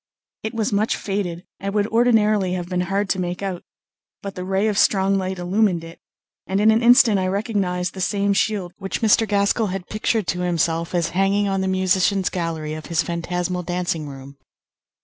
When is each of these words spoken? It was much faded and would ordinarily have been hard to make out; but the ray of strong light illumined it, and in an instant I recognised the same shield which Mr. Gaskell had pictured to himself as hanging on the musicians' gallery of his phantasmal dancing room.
It 0.41 0.55
was 0.55 0.73
much 0.73 0.95
faded 0.95 1.45
and 1.59 1.75
would 1.75 1.85
ordinarily 1.89 2.53
have 2.53 2.67
been 2.67 2.81
hard 2.81 3.07
to 3.09 3.19
make 3.19 3.43
out; 3.43 3.61
but 4.23 4.33
the 4.33 4.43
ray 4.43 4.67
of 4.67 4.79
strong 4.79 5.15
light 5.19 5.37
illumined 5.37 5.83
it, 5.83 5.99
and 6.47 6.59
in 6.59 6.71
an 6.71 6.81
instant 6.81 7.19
I 7.19 7.27
recognised 7.27 7.93
the 7.93 8.01
same 8.01 8.33
shield 8.33 8.73
which 8.79 9.01
Mr. 9.03 9.27
Gaskell 9.27 9.67
had 9.67 9.89
pictured 9.89 10.25
to 10.29 10.39
himself 10.39 10.95
as 10.95 11.09
hanging 11.09 11.47
on 11.47 11.61
the 11.61 11.67
musicians' 11.67 12.29
gallery 12.29 12.73
of 12.73 12.87
his 12.87 13.03
phantasmal 13.03 13.61
dancing 13.61 14.07
room. 14.09 14.37